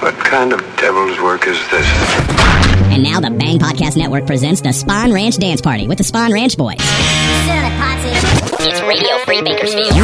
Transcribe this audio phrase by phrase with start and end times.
[0.00, 1.86] What kind of devil's work is this?
[2.92, 6.32] And now the Bang Podcast Network presents the Spawn Ranch Dance Party with the Spawn
[6.32, 6.76] Ranch Boys.
[8.60, 9.94] It's Radio Free Bakersfield.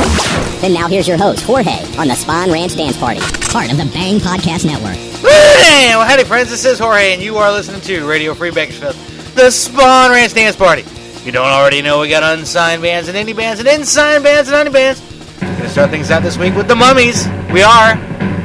[0.64, 3.20] And now here's your host, Jorge, on the Spawn Ranch Dance Party,
[3.52, 4.96] part of the Bang Podcast Network.
[4.96, 6.50] Hey, well, howdy, friends.
[6.50, 8.94] This is Jorge, and you are listening to Radio Free Bakersfield,
[9.36, 10.82] the Spawn Ranch Dance Party.
[10.82, 14.50] If you don't already know, we got unsigned bands and indie bands and unsigned bands
[14.50, 15.00] and indie bands.
[15.40, 17.26] We're gonna start things out this week with the Mummies.
[17.52, 17.94] We are,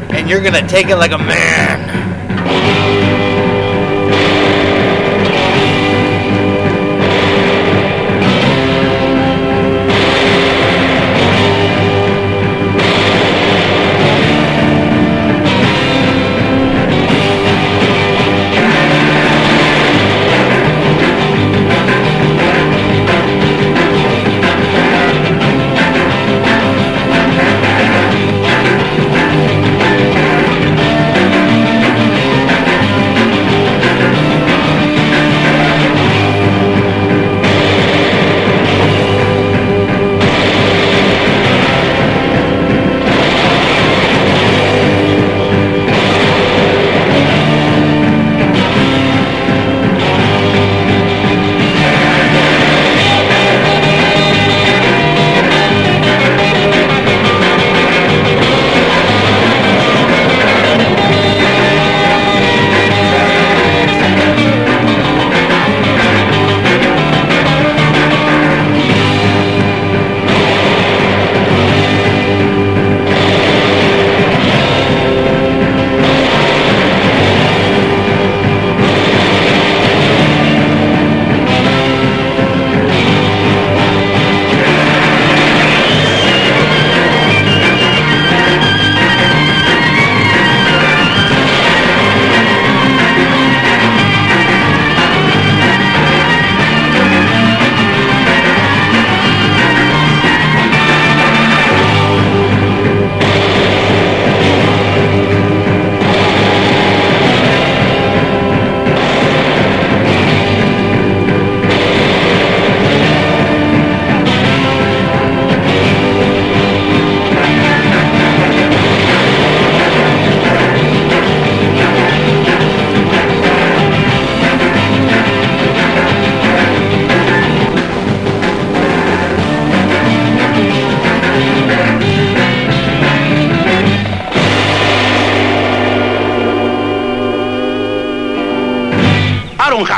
[0.09, 2.98] and you're gonna take it like a man.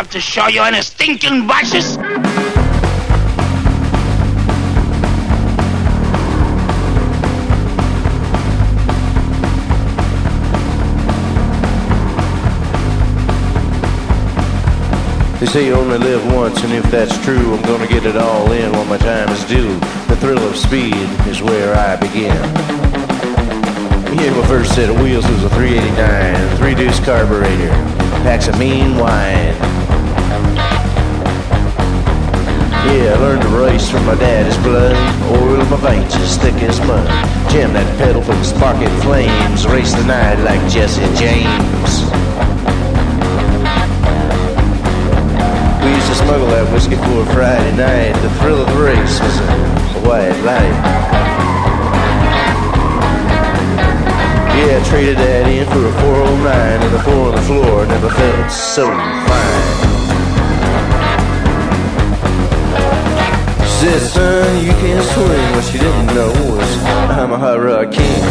[0.02, 1.96] I to show you any stinking watches.
[15.40, 18.52] They say you only live once, and if that's true, I'm gonna get it all
[18.52, 19.70] in while my time is due.
[20.08, 20.96] The thrill of speed
[21.28, 22.36] is where I begin.
[24.18, 27.70] Yeah, my first set of wheels was a 389, three deuce carburetor,
[28.24, 29.71] packs of mean wine.
[32.90, 34.96] Yeah, I learned to race from my daddy's blood.
[35.38, 37.06] Oil in my veins as thick as mud.
[37.52, 39.68] Jam that pedal for the sparking flames.
[39.68, 41.92] Race the night like Jesse James.
[45.86, 48.18] We used to smuggle that whiskey for a Friday night.
[48.26, 51.22] The thrill of the race was a, a white light.
[54.58, 58.10] Yeah, I traded that in for a 409 and the four on the floor never
[58.10, 59.61] felt so fine.
[63.92, 65.52] Said, son, you can't swing.
[65.52, 66.78] What she didn't know was
[67.20, 67.38] I'm a
[67.92, 68.24] king.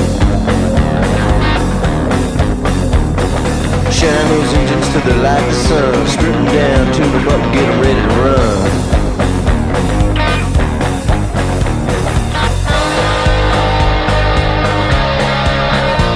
[3.93, 6.07] Shine those engines to the light of the sun.
[6.07, 8.71] Strip them down, tune them up, get them ready to run.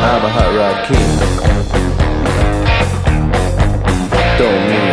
[0.09, 1.19] I'm a hot rod king.
[4.39, 4.84] Don't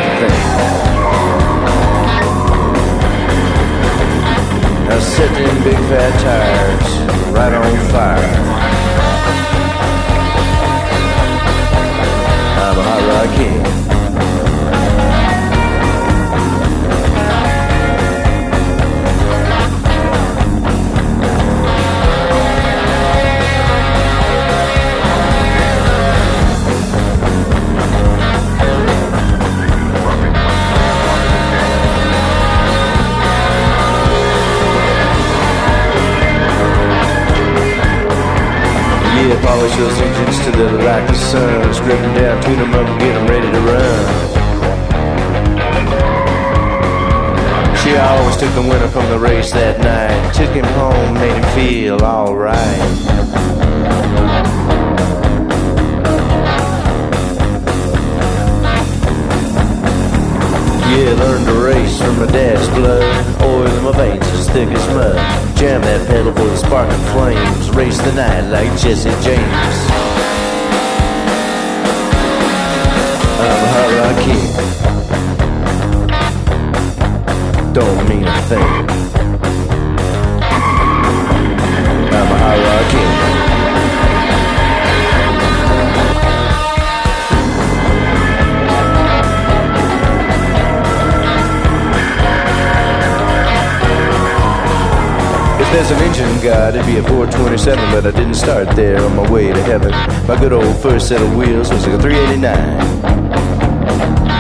[4.92, 8.34] I set them big fat tires right on fire.
[12.60, 13.91] I'm a hot rod king.
[39.42, 41.62] Polish those engines to the they're like the sun.
[41.72, 44.32] Them down, tune them up, and get them ready to run.
[47.84, 50.34] She always took the winner from the race that night.
[50.34, 52.78] Took him home, made him feel alright.
[60.92, 63.04] Yeah, learned to race from my dad's blood.
[63.44, 65.51] Oil in my veins as thick as mud.
[65.62, 67.70] Jam that pedal for the sparking flames.
[67.70, 69.78] Race the night like Jesse James.
[73.38, 74.46] I'm a hot king.
[77.74, 78.74] Don't mean a thing.
[82.10, 83.11] I'm a hot
[95.82, 99.32] there's an engine god, it'd be a 427, but I didn't start there on my
[99.32, 99.90] way to heaven.
[100.28, 103.02] My good old first set of wheels was like a 389.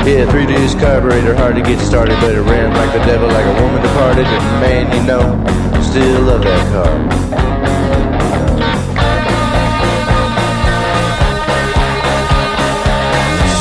[0.05, 3.45] Yeah, three days carburetor, hard to get started, but it ran like the devil, like
[3.45, 4.25] a woman departed.
[4.25, 5.33] And man, you know,
[5.81, 6.93] still love that car.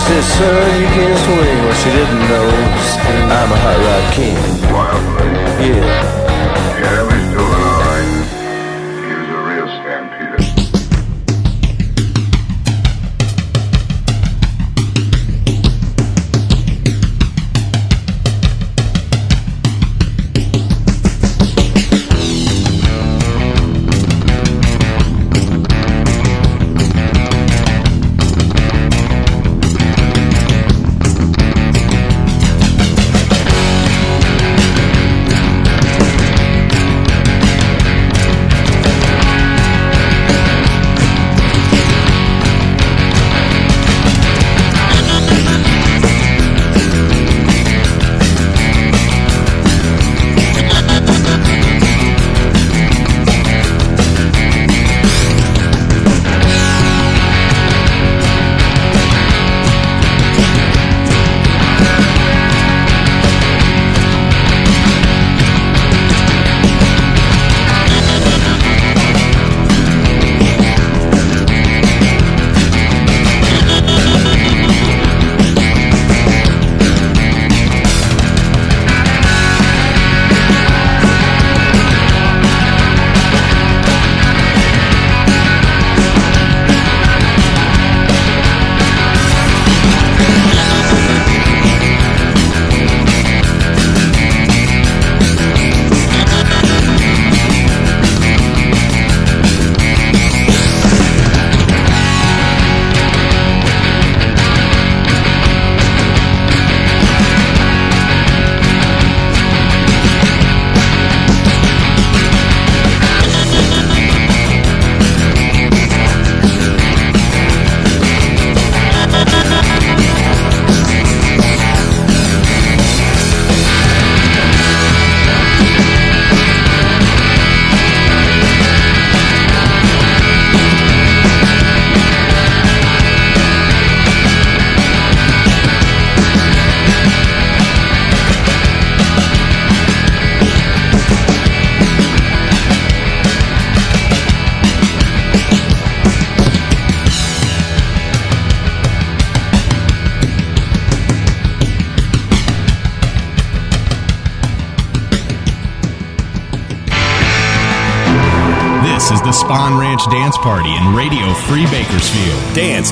[0.05, 1.59] Said, son, you can't swing.
[1.65, 2.45] Well, she didn't know.
[3.33, 4.37] I'm a hot rod king.
[5.61, 6.20] Yeah,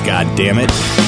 [0.09, 0.98] God damn it.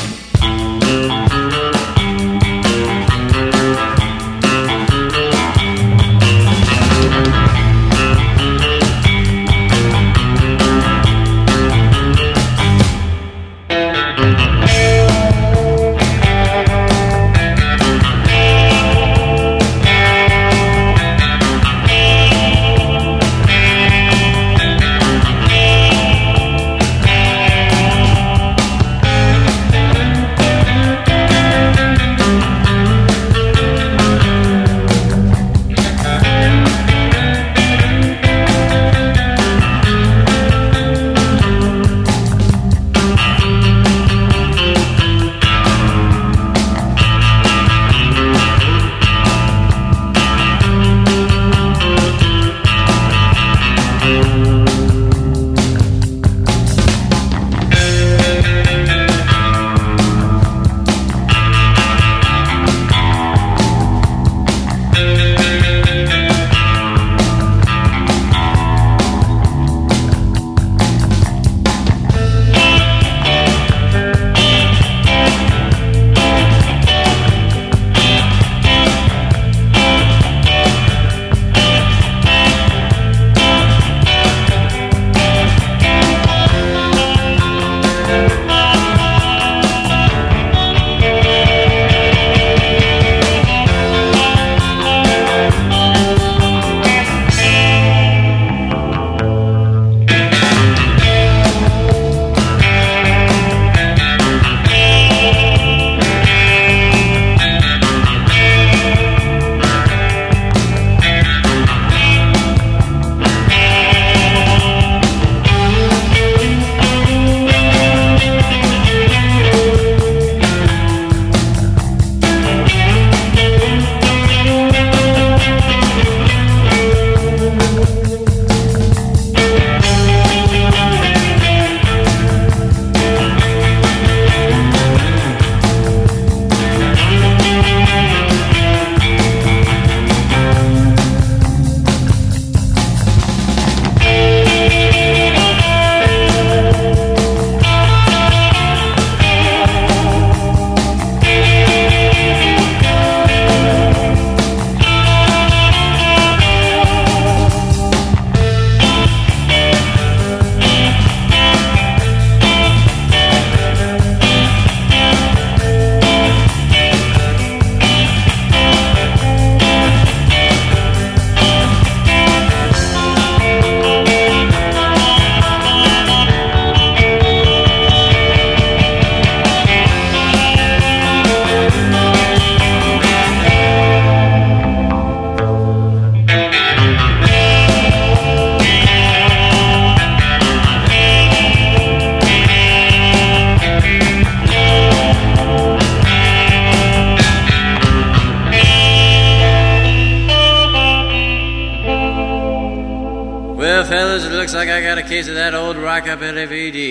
[205.22, 206.91] days of that old rockabilly VD.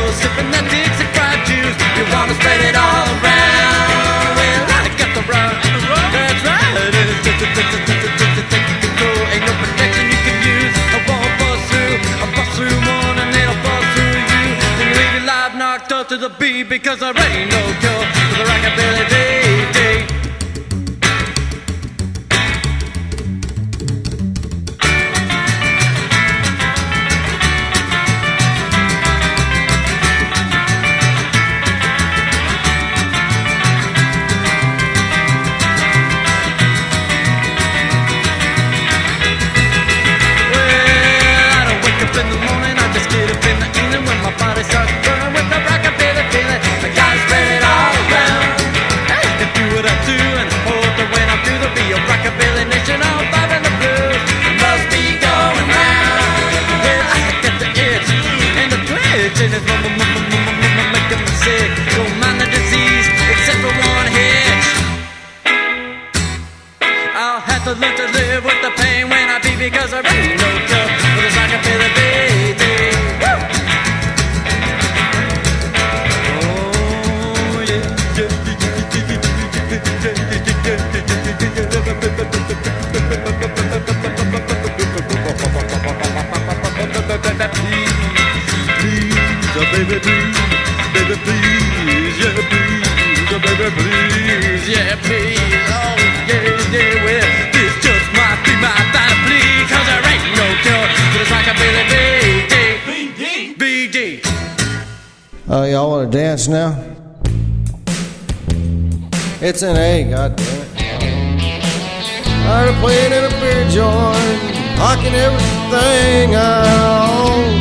[115.25, 117.51] everything I own.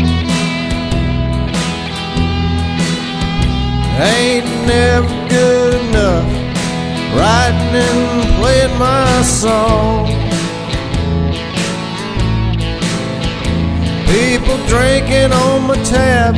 [4.16, 6.28] Ain't never good enough
[7.14, 10.06] writing and playing my song.
[14.14, 16.34] People drinking on my tab,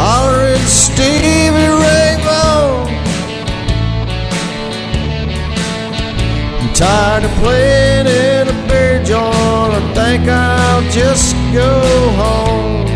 [0.00, 2.88] hollering Stevie Ray Vaughan.
[6.58, 8.41] I'm tired of playing it
[9.04, 11.70] John, I think I'll just go
[12.22, 12.86] home.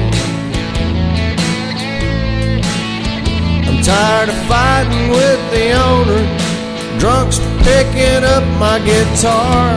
[3.66, 9.74] I'm tired of fighting with the owner, drunks picking up my guitar.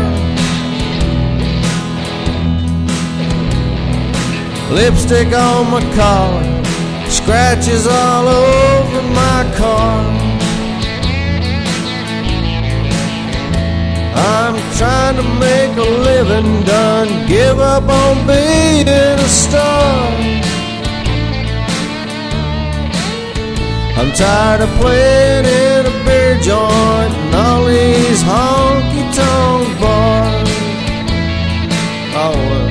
[4.71, 6.63] Lipstick on my collar,
[7.09, 10.18] scratches all over my car.
[14.19, 17.27] I'm trying to make a living done.
[17.27, 20.11] Give up on being a star.
[23.99, 30.49] I'm tired of playing in a beer joint and all these honky tonk bars.
[32.15, 32.68] Oh, well.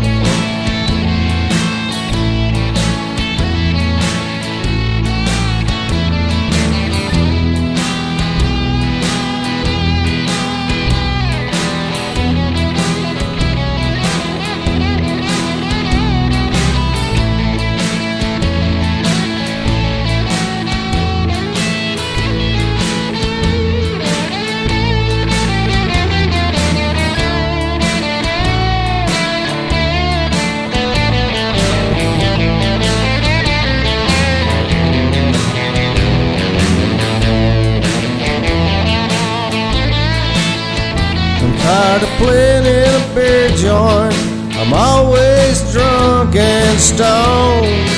[41.71, 44.17] hard to play in a beer joint.
[44.57, 47.89] I'm always drunk and stoned.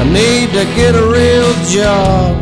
[0.00, 2.38] I need to get a real job.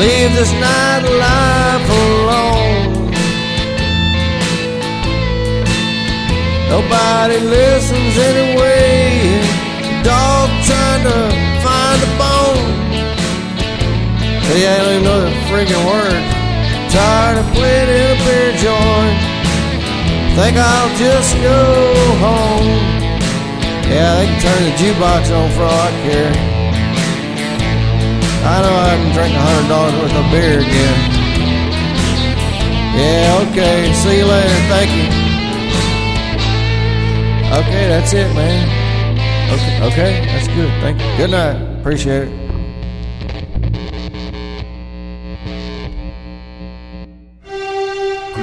[0.00, 3.10] Leave this nightlife alone.
[6.74, 9.42] Nobody listens anyway.
[10.06, 11.18] Dog trying to
[11.64, 12.72] find a bone.
[14.46, 16.33] Hey, I don't even know the freaking words.
[16.94, 19.18] Tired of playing in a beer joint.
[20.38, 21.58] Think I'll just go
[22.22, 22.70] home.
[23.90, 26.32] Yeah, they can turn the jukebox on for all I care.
[28.46, 30.98] I know I can drink a hundred dollars worth of beer again.
[32.94, 33.92] Yeah, okay.
[33.92, 34.58] See you later.
[34.70, 35.06] Thank you.
[37.58, 38.68] Okay, that's it, man.
[39.52, 40.70] Okay, okay, that's good.
[40.80, 41.16] Thank you.
[41.16, 41.80] Good night.
[41.80, 42.43] Appreciate it.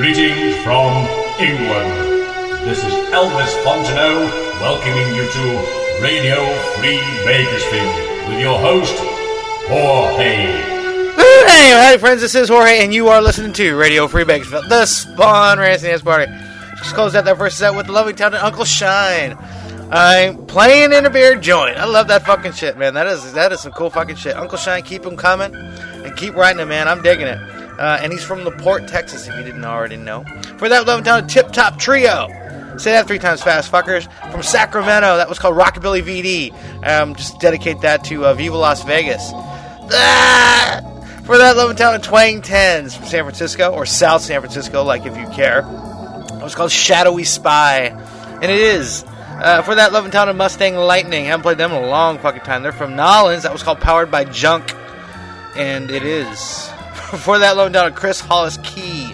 [0.02, 1.06] Greetings from
[1.38, 1.92] England.
[2.66, 6.44] This is Elvis Fontenot welcoming you to Radio
[6.78, 8.96] Free Bakersfield with your host,
[9.68, 10.48] Jorge.
[11.14, 14.88] Hey, hi friends, this is Jorge, and you are listening to Radio Free Bakersfield, the
[14.88, 16.26] Spawn Ranch Dance Party.
[16.78, 19.38] Just closed out that first set with the lovely town of Uncle Shine.
[19.92, 21.78] I'm playing in a beer joint.
[21.78, 22.96] I love that fucking shit, man.
[22.96, 24.36] That is that is some cool fucking shit.
[24.36, 26.88] Uncle Shine, keep them coming and keep writing it, man.
[26.88, 27.61] I'm digging it.
[27.80, 30.24] Uh, and he's from LaPorte, Texas, if you didn't already know.
[30.58, 32.28] For that lovely town of Tip Top Trio.
[32.78, 34.12] Say that three times fast, fuckers.
[34.32, 36.88] From Sacramento, that was called Rockabilly VD.
[36.88, 39.32] Um, just dedicate that to uh, Viva Las Vegas.
[39.34, 40.82] Ah!
[41.26, 45.06] For that lovely town of Twang Tens from San Francisco, or South San Francisco, like
[45.06, 45.60] if you care.
[45.60, 47.86] It was called Shadowy Spy.
[48.42, 49.06] And it is.
[49.08, 51.26] Uh, for that loving town of Mustang Lightning.
[51.26, 52.64] haven't played them in a long fucking time.
[52.64, 53.44] They're from Nolens.
[53.44, 54.74] That was called Powered by Junk.
[55.56, 56.72] And it is.
[57.18, 59.14] for that loving town of Chris Hollis Key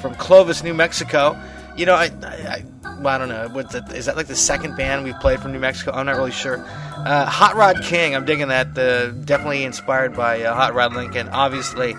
[0.00, 1.38] from Clovis, New Mexico.
[1.76, 2.64] You know, I, I, I
[3.00, 3.48] well, I don't know.
[3.48, 5.92] That, is that like the second band we've played from New Mexico?
[5.92, 6.58] I'm not really sure.
[6.58, 8.78] Uh, Hot Rod King, I'm digging that.
[8.78, 11.96] Uh, definitely inspired by uh, Hot Rod Lincoln, obviously.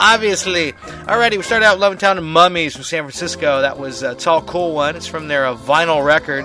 [0.00, 0.72] Obviously.
[0.72, 3.60] Alrighty, we started out Loving Town and Mummies from San Francisco.
[3.60, 4.96] That was a tall, cool one.
[4.96, 6.44] It's from their uh, vinyl record.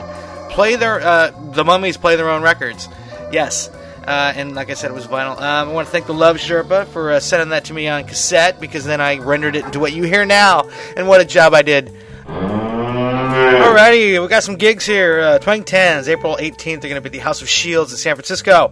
[0.51, 2.87] Play their, uh, the Mummies play their own records.
[3.31, 3.71] Yes.
[4.05, 5.37] Uh, and like I said, it was vinyl.
[5.37, 8.03] Um, I want to thank the Love Sherpa for uh, sending that to me on
[8.05, 10.69] cassette because then I rendered it into what you hear now.
[10.97, 11.91] And what a job I did.
[12.25, 15.19] Alrighty, we got some gigs here.
[15.19, 17.97] Uh, Twang Tens, April 18th, they're going to be at the House of Shields in
[17.97, 18.71] San Francisco.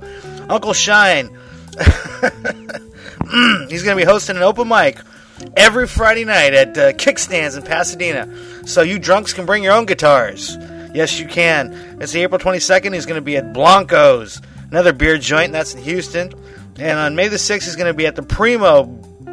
[0.49, 1.27] Uncle Shine,
[3.69, 4.99] he's going to be hosting an open mic
[5.55, 8.67] every Friday night at uh, Kickstands in Pasadena.
[8.67, 10.57] So you drunks can bring your own guitars.
[10.93, 11.73] Yes, you can.
[12.01, 12.93] It's the April 22nd.
[12.93, 14.41] He's going to be at Blanco's,
[14.71, 16.33] another beer joint, that's in Houston.
[16.77, 18.85] And on May the 6th, he's going to be at the Primo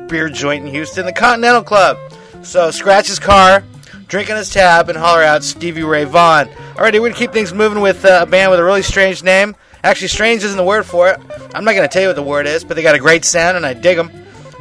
[0.09, 1.96] beer joint in Houston, the Continental Club.
[2.42, 3.64] So scratch his car,
[4.09, 6.48] drink on his tab, and holler out Stevie Ray Vaughan.
[6.48, 9.22] Alrighty, we're going to keep things moving with uh, a band with a really strange
[9.22, 9.57] name.
[9.85, 11.20] Actually, strange isn't the word for it.
[11.55, 13.24] I'm not going to tell you what the word is, but they got a great
[13.24, 14.11] sound, and I dig them.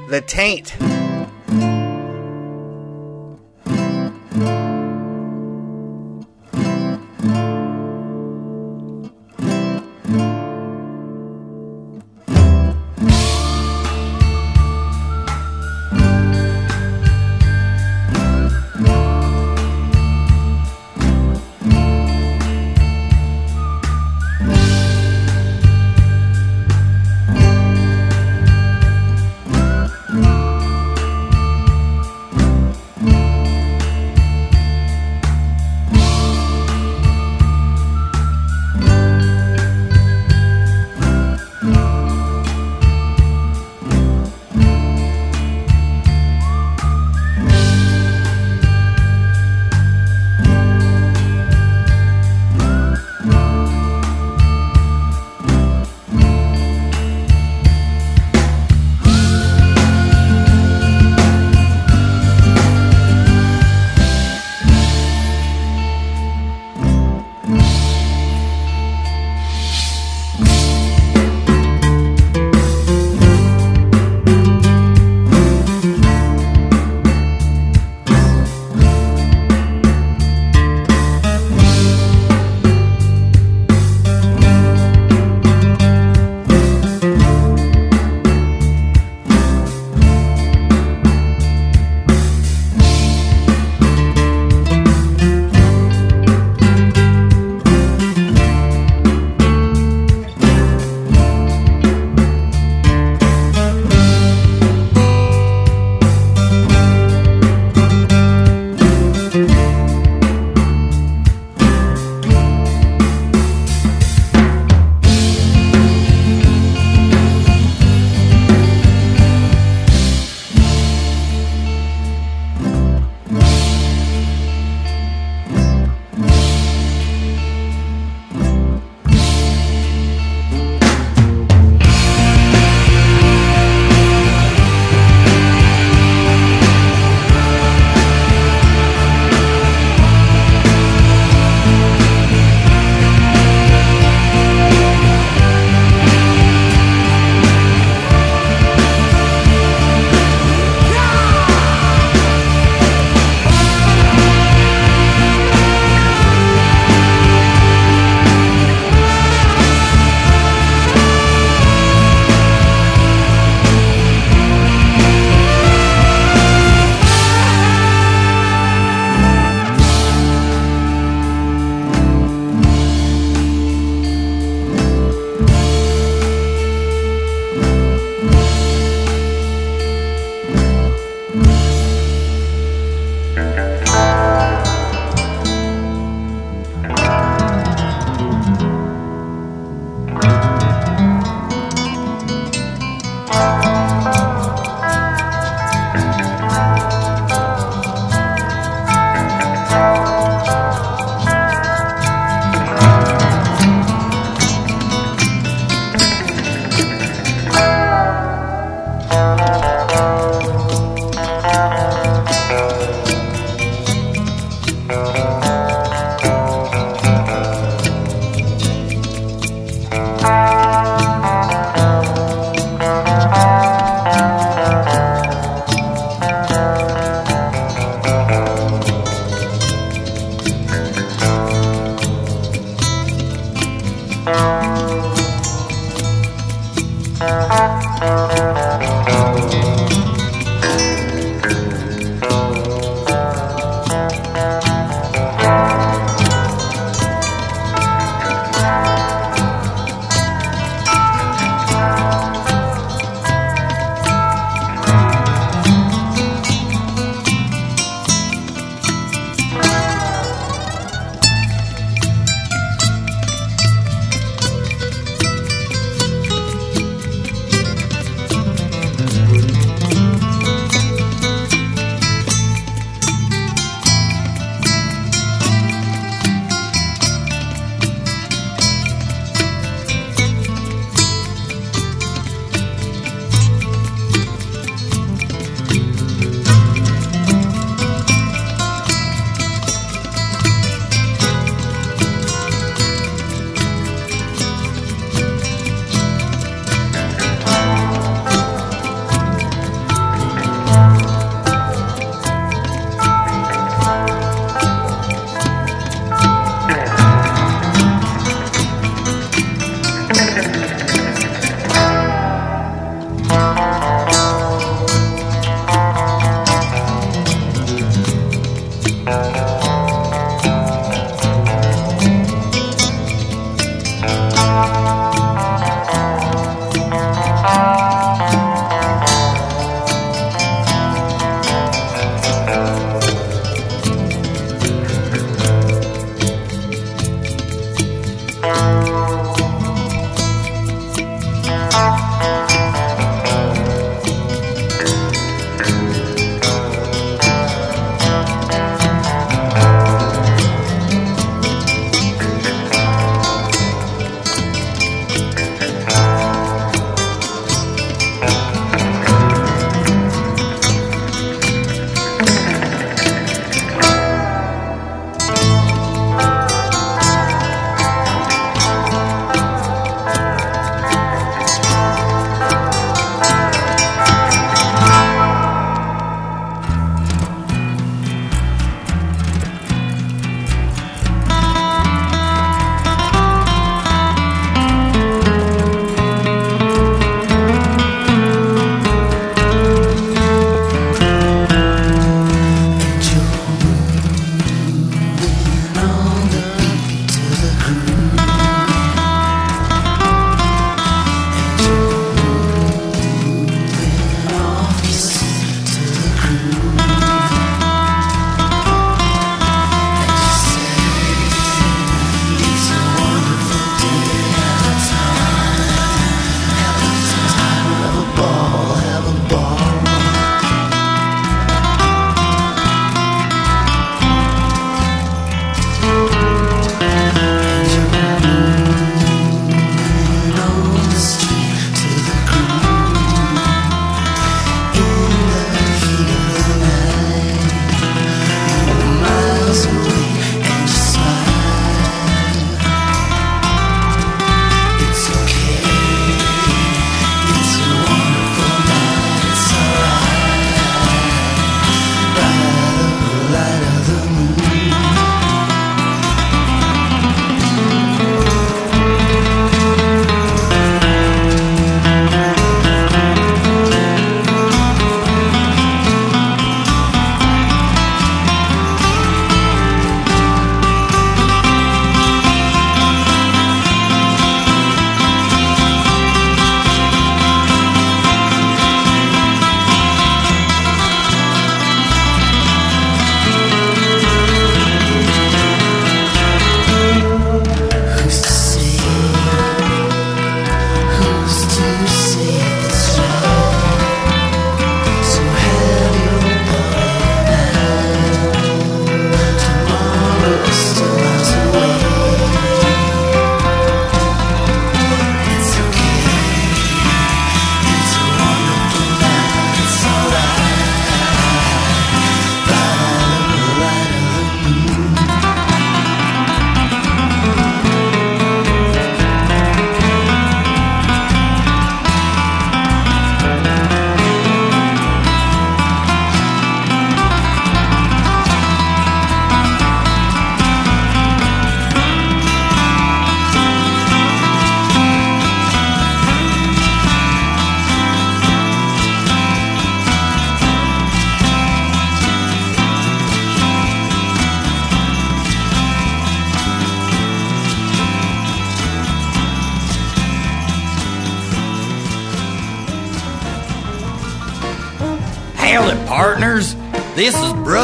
[0.09, 0.75] The Taint.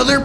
[0.09, 0.21] Is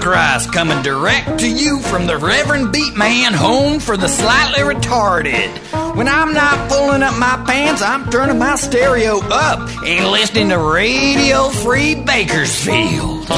[0.00, 5.96] Brother coming direct to you from the Reverend Beatman Home for the Slightly Retarded.
[5.96, 10.58] When I'm not pulling up my pants, I'm turning my stereo up and listening to
[10.58, 13.28] Radio Free Bakersfield.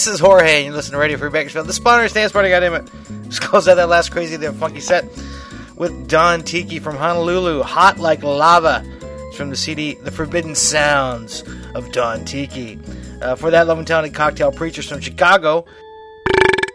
[0.00, 1.66] This is Jorge, and you listen to Radio Free Bakersfield.
[1.66, 2.88] The Spawners Dance Party, goddammit.
[3.26, 5.04] Just close out that last crazy, damn funky set
[5.76, 8.82] with Don Tiki from Honolulu, Hot Like Lava.
[9.02, 11.44] It's from the CD The Forbidden Sounds
[11.74, 12.78] of Don Tiki.
[13.20, 15.66] Uh, for that, Love and Talented Cocktail Preachers from Chicago.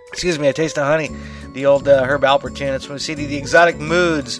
[0.09, 1.09] Excuse me, A Taste of Honey,
[1.53, 2.75] the old uh, Herb Alpert tune.
[2.75, 4.39] It's from the CD The Exotic Moods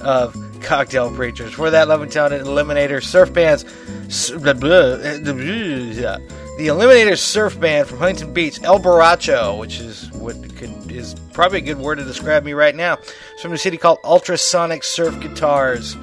[0.00, 1.52] of Cocktail Preachers.
[1.52, 3.66] For that, Love and Talented Eliminator Surf Bands.
[4.06, 6.16] s- blah, blah, blah.
[6.58, 11.58] The Eliminator Surf Band from Huntington Beach, El Borracho, which is what could, is probably
[11.58, 12.98] a good word to describe me right now.
[13.32, 15.96] It's from a city called Ultrasonic Surf Guitars.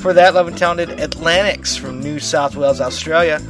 [0.00, 3.40] For that, Love and Talented Atlantics from New South Wales, Australia.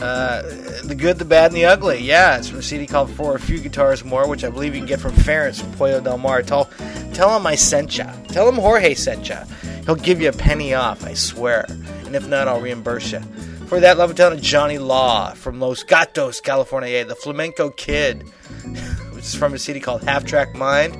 [0.00, 0.42] Uh,
[0.84, 2.00] the Good, the Bad, and the Ugly.
[2.00, 4.80] Yeah, it's from a CD called For a Few Guitars More, which I believe you
[4.80, 6.42] can get from Ferris from Pollo Del Mar.
[6.42, 6.70] Tell,
[7.12, 8.10] tell him I sent ya.
[8.28, 9.44] Tell him Jorge sent ya.
[9.84, 11.66] He'll give you a penny off, I swear.
[12.06, 13.20] And if not, I'll reimburse you.
[13.68, 17.04] For that, Love and Talented Johnny Law from Los Gatos, California.
[17.04, 18.22] The Flamenco Kid,
[19.12, 20.94] which is from a CD called Half Track Mind.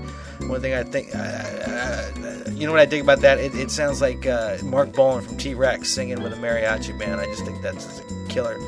[0.48, 2.10] One thing I think, uh, uh,
[2.50, 3.38] you know what I think about that?
[3.38, 7.20] It, it sounds like uh, Marc Bolan from T Rex singing with a mariachi band.
[7.20, 8.58] I just think that's a killer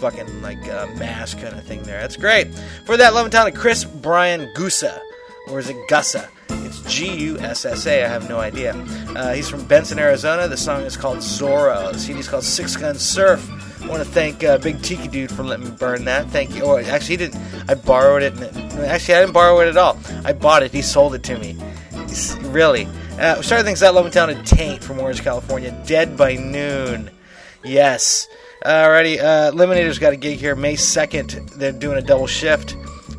[0.00, 2.00] fucking like uh, mass kind of thing there.
[2.00, 2.52] That's great.
[2.84, 5.00] For that, Love and Talented Chris Brian Gussa,
[5.48, 6.28] or is it Gussa?
[6.66, 8.04] It's G U S S A.
[8.04, 8.74] I have no idea.
[9.14, 10.48] Uh, he's from Benson, Arizona.
[10.48, 11.92] The song is called Zorro.
[11.92, 13.48] The CD is called Six Gun Surf.
[13.82, 16.26] I want to thank uh, Big Tiki Dude for letting me burn that.
[16.30, 16.64] Thank you.
[16.64, 17.70] Oh, actually, he didn't.
[17.70, 18.32] I borrowed it.
[18.34, 19.98] And actually, I didn't borrow it at all.
[20.24, 20.72] I bought it.
[20.72, 21.56] He sold it to me.
[22.50, 22.88] Really.
[23.18, 25.70] Uh, starting things out, Love and Talented Taint from Orange, California.
[25.86, 27.10] Dead by Noon.
[27.64, 28.26] Yes.
[28.64, 29.22] Alrighty.
[29.22, 31.50] Uh, Eliminator's got a gig here May 2nd.
[31.54, 32.76] They're doing a double shift.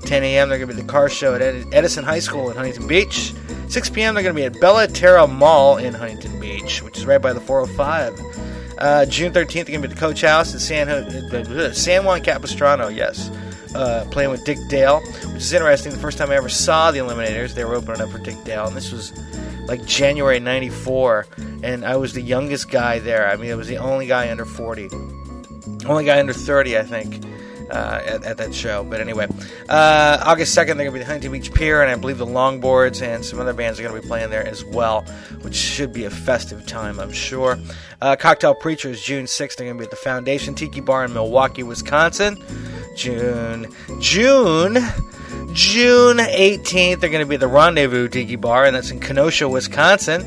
[0.07, 0.49] 10 a.m.
[0.49, 3.33] They're going to be at the car show at Edison High School in Huntington Beach.
[3.67, 4.13] 6 p.m.
[4.13, 7.33] They're going to be at Bella Terra Mall in Huntington Beach, which is right by
[7.33, 8.77] the 405.
[8.77, 12.05] Uh, June 13th, they're going to be at the Coach House in San, uh, San
[12.05, 13.29] Juan Capistrano, yes.
[13.75, 15.91] Uh, playing with Dick Dale, which is interesting.
[15.91, 18.65] The first time I ever saw the Eliminators, they were opening up for Dick Dale,
[18.65, 19.11] and this was
[19.67, 21.27] like January 94,
[21.63, 23.29] and I was the youngest guy there.
[23.29, 24.89] I mean, I was the only guy under 40.
[25.85, 27.23] Only guy under 30, I think,
[27.69, 28.83] uh, at, at that show.
[28.83, 29.27] But anyway,
[29.69, 32.25] uh, August 2nd, they're going to be at Huntington Beach Pier, and I believe the
[32.25, 35.01] Longboards and some other bands are going to be playing there as well,
[35.41, 37.57] which should be a festive time, I'm sure.
[38.01, 41.13] Uh, Cocktail Preachers, June 6th, they're going to be at the Foundation Tiki Bar in
[41.13, 42.37] Milwaukee, Wisconsin.
[42.95, 43.67] June,
[43.99, 44.77] June,
[45.53, 49.47] June 18th, they're going to be at the Rendezvous Tiki Bar, and that's in Kenosha,
[49.47, 50.21] Wisconsin.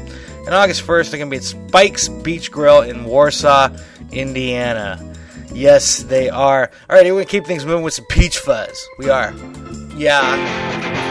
[0.46, 3.76] And August 1st, they're going to be at Spike's Beach Grill in Warsaw,
[4.12, 5.09] Indiana.
[5.52, 6.70] Yes, they are.
[6.88, 8.88] All right, we're to keep things moving with some peach fuzz.
[8.98, 9.32] We are.
[9.96, 11.09] Yeah.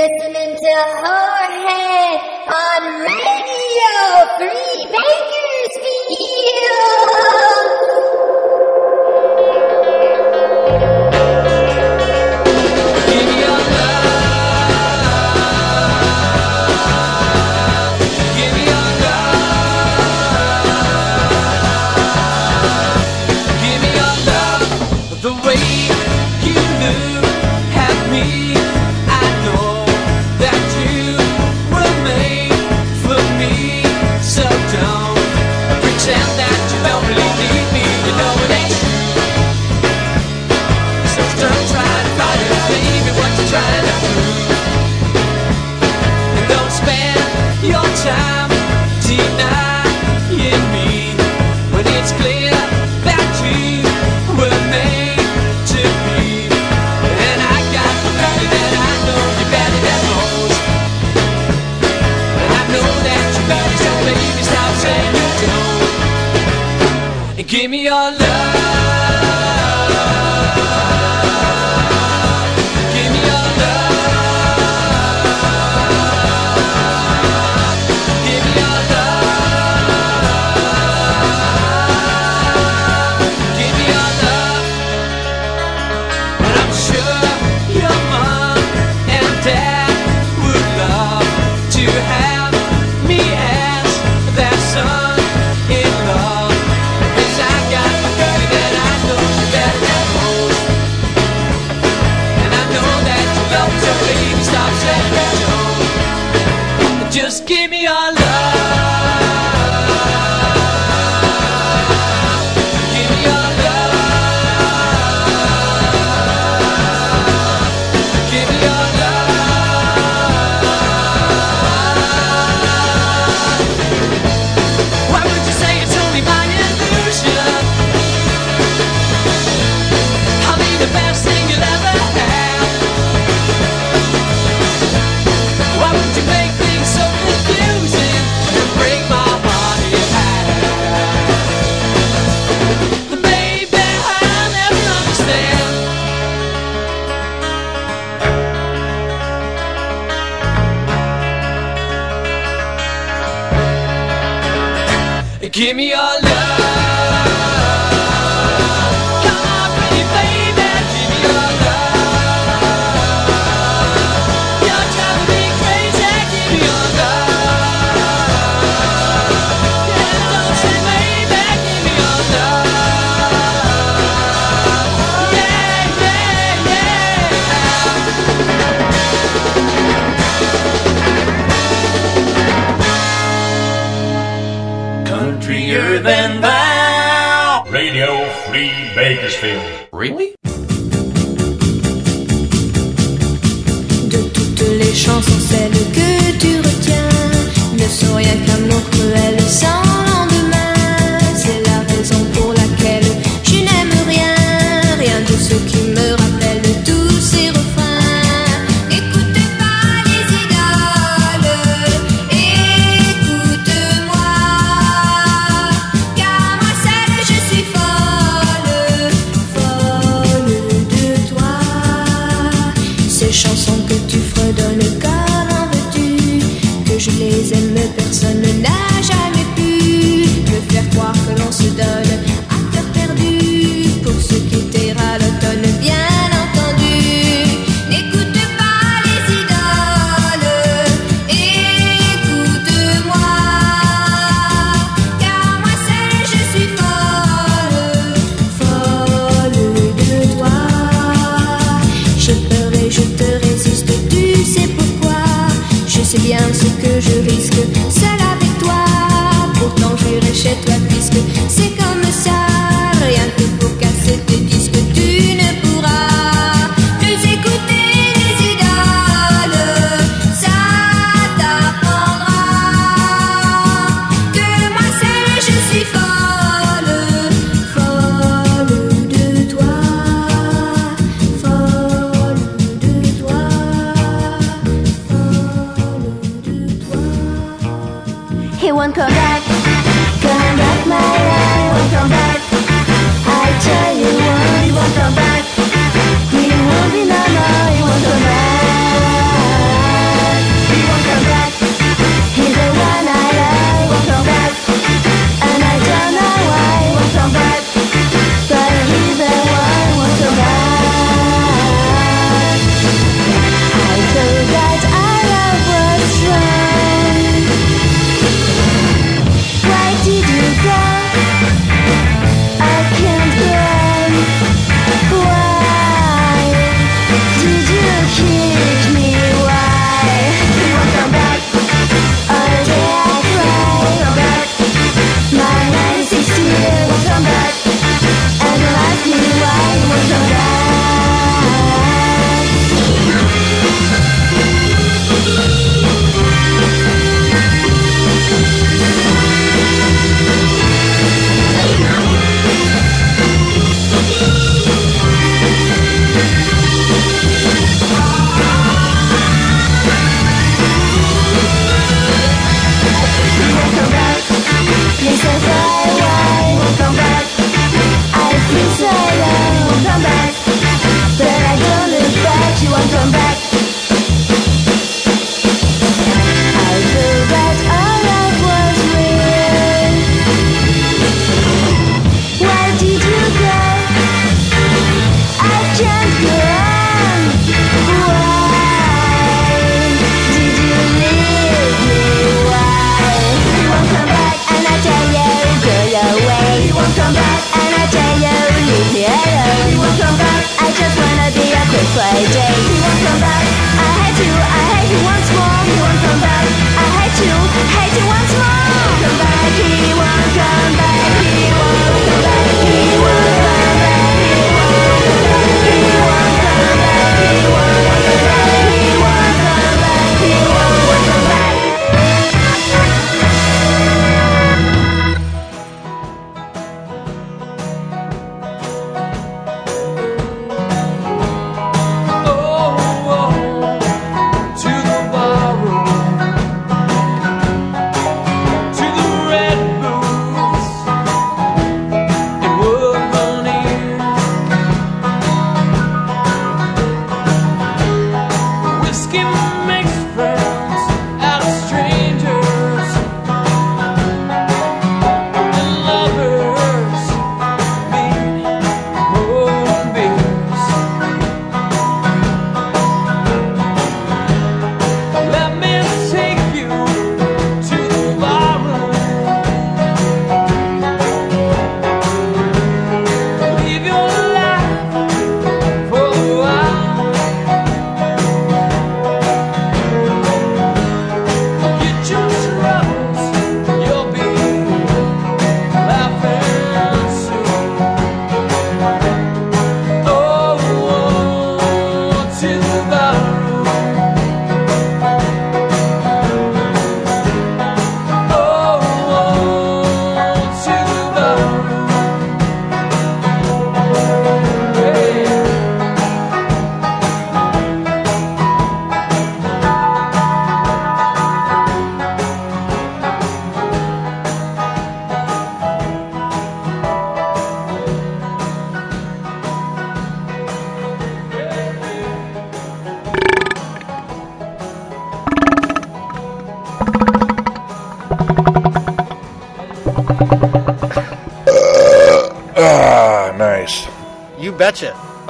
[0.00, 0.74] Listening to
[1.04, 2.16] Jorge
[2.48, 3.92] on Radio
[4.38, 6.39] Free Bakersfield.
[67.90, 68.19] Your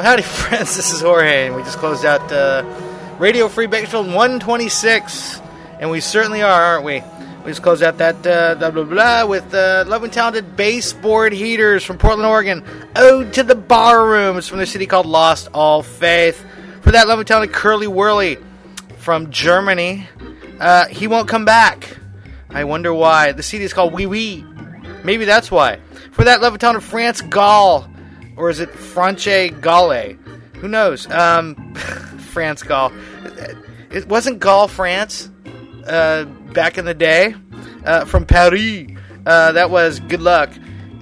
[0.01, 0.77] Well, howdy, friends.
[0.77, 2.65] This is Jorge, and we just closed out uh,
[3.19, 5.43] Radio Free Bakersfield 126,
[5.79, 7.03] and we certainly are, aren't we?
[7.45, 11.35] We just closed out that uh, blah blah blah with uh, love and talented baseboard
[11.35, 12.65] heaters from Portland, Oregon.
[12.97, 14.39] Ode to the Barroom.
[14.39, 16.47] It's from the city called Lost All Faith.
[16.81, 18.39] For that, love and talented Curly Whirly
[18.97, 20.09] from Germany.
[20.59, 21.99] Uh, he won't come back.
[22.49, 23.33] I wonder why.
[23.33, 24.47] The CD is called Wee Wee.
[25.05, 25.79] Maybe that's why.
[26.13, 27.90] For that, love and talented France Gall
[28.41, 30.17] or is it Franche Galle?
[30.57, 31.09] Who knows?
[31.11, 31.75] Um,
[32.33, 32.93] France Gall.
[33.91, 35.31] It wasn't Gaul, France,
[35.87, 37.35] uh, back in the day.
[37.85, 38.89] Uh, from Paris.
[39.27, 40.51] Uh, that was good luck.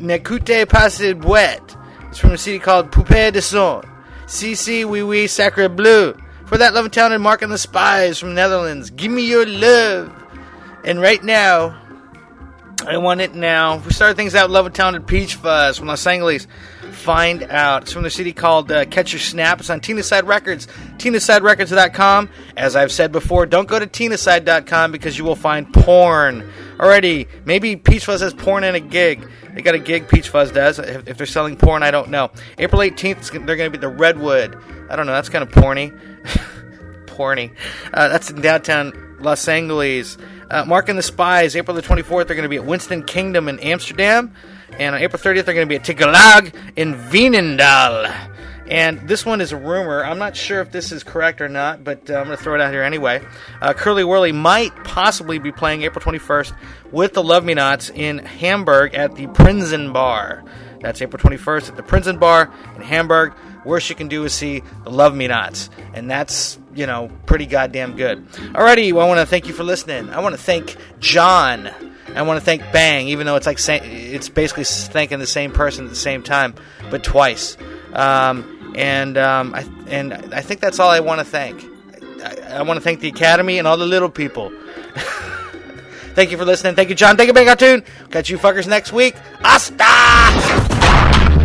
[0.00, 1.76] N'écoutez pas cette boîte.
[2.08, 3.82] It's from a city called Poupée de Son.
[4.26, 6.16] CC Oui Oui Sacre Bleu.
[6.46, 8.90] For that love and Mark and the Spies from the Netherlands.
[8.90, 10.12] Give me your love.
[10.84, 11.76] And right now,
[12.86, 13.78] I want it now.
[13.78, 14.50] We started things out.
[14.50, 16.46] Love and talented Peach Fuzz from Los Angeles.
[16.98, 17.82] Find out.
[17.82, 19.60] It's from the city called uh, Catch Your Snap.
[19.60, 20.66] It's on Tinaside Records.
[20.96, 22.28] TinasideRecords.com.
[22.56, 26.50] As I've said before, don't go to Tinaside.com because you will find porn.
[26.80, 29.26] Already, maybe Peach Fuzz has porn in a gig.
[29.54, 30.80] They got a gig Peach Fuzz does.
[30.80, 32.32] If, if they're selling porn, I don't know.
[32.58, 34.60] April 18th, they're going to be the Redwood.
[34.90, 35.12] I don't know.
[35.12, 35.96] That's kind of porny.
[37.06, 37.54] porny.
[37.94, 40.18] Uh, that's in downtown Los Angeles.
[40.50, 43.48] Uh, Mark and the Spies, April the 24th, they're going to be at Winston Kingdom
[43.48, 44.34] in Amsterdam.
[44.78, 48.34] And on April 30th, they're going to be at Tigalag in Veenendaal.
[48.68, 50.04] And this one is a rumor.
[50.04, 52.54] I'm not sure if this is correct or not, but uh, I'm going to throw
[52.54, 53.24] it out here anyway.
[53.62, 56.52] Uh, Curly Whirly might possibly be playing April 21st
[56.92, 60.44] with the Love Me Nots in Hamburg at the Prinzen Bar.
[60.80, 63.34] That's April 21st at the Prinzen Bar in Hamburg.
[63.64, 65.70] Worst you can do is see the Love Me Nots.
[65.94, 68.28] And that's, you know, pretty goddamn good.
[68.28, 70.10] Alrighty, well, I want to thank you for listening.
[70.10, 71.70] I want to thank John.
[72.14, 75.52] I want to thank Bang, even though it's like say, it's basically thanking the same
[75.52, 76.54] person at the same time,
[76.90, 77.56] but twice.
[77.92, 81.64] Um, and um, I and I think that's all I want to thank.
[82.22, 84.50] I, I want to thank the Academy and all the little people.
[86.14, 86.74] thank you for listening.
[86.74, 87.16] Thank you, John.
[87.16, 87.82] Thank you, Bang Cartoon.
[88.10, 89.14] Catch you fuckers next week.
[89.40, 89.84] Hasta!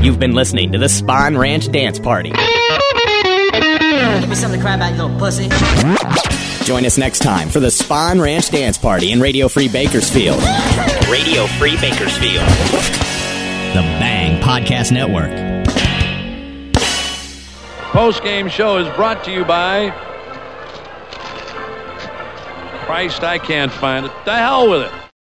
[0.01, 2.31] You've been listening to the Spawn Ranch Dance Party.
[2.31, 2.39] Give
[4.29, 6.32] me something to cry about, you little pussy.
[6.63, 10.37] Join us next time for the Spawn Ranch Dance Party in Radio Free Bakersfield.
[11.09, 12.47] Radio Free Bakersfield.
[13.73, 15.31] The Bang Podcast Network.
[17.91, 19.91] Post game show is brought to you by.
[22.85, 24.11] Christ, I can't find it.
[24.23, 25.02] The hell with it.